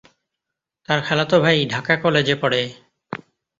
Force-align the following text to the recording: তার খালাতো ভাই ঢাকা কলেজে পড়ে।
তার 0.89 0.99
খালাতো 1.01 1.35
ভাই 1.39 1.57
ঢাকা 1.65 1.93
কলেজে 1.95 2.35
পড়ে। 2.35 2.61